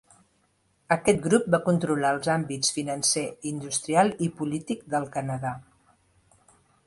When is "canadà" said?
5.19-5.55